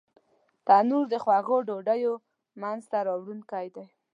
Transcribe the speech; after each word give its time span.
تنور 0.67 1.05
د 1.13 1.15
خوږو 1.23 1.57
ډوډیو 1.67 2.13
مینځ 2.61 2.83
ته 2.91 2.97
راوړونکی 3.07 3.67
دی 3.75 3.85